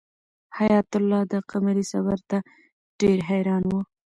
حیات 0.57 0.89
الله 0.99 1.21
د 1.31 1.33
قمرۍ 1.49 1.83
صبر 1.91 2.19
ته 2.29 2.37
ډېر 2.99 3.17
حیران 3.29 3.63
و. 3.69 3.73